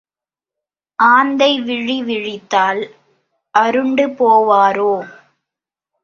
[0.99, 2.81] ஆந்தை விழி விழித்தால்
[3.53, 4.93] அருண்டு போவாரோ?